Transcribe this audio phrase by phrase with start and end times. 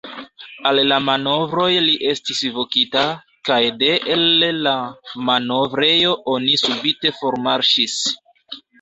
[0.69, 3.05] Al la manovroj li estis vokita,
[3.51, 4.27] kaj de el
[4.69, 4.75] la
[5.31, 8.05] manovrejo oni subite formarŝis.